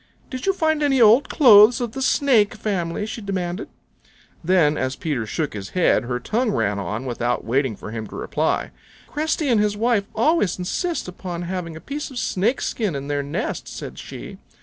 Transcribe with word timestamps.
"Did 0.31 0.47
you 0.47 0.53
find 0.53 0.81
any 0.81 0.99
old 0.99 1.29
clothes 1.29 1.79
of 1.79 1.91
the 1.91 2.01
Snake 2.01 2.55
family?" 2.55 3.05
she 3.05 3.21
demanded. 3.21 3.69
Then 4.43 4.75
as 4.75 4.95
Peter 4.95 5.27
shook 5.27 5.53
his 5.53 5.69
head 5.77 6.05
her 6.05 6.19
tongue 6.19 6.49
ran 6.49 6.79
on 6.79 7.05
without 7.05 7.45
waiting 7.45 7.75
for 7.75 7.91
him 7.91 8.07
to 8.07 8.15
reply. 8.15 8.71
"Cresty 9.07 9.47
and 9.47 9.61
his 9.61 9.77
wife 9.77 10.05
always 10.15 10.57
insist 10.57 11.07
upon 11.07 11.43
having 11.43 11.75
a 11.75 11.79
piece 11.79 12.09
of 12.09 12.17
Snake 12.17 12.61
skin 12.61 12.95
in 12.95 13.09
their 13.09 13.21
nest," 13.21 13.67
said 13.67 13.99
she. 13.99 14.39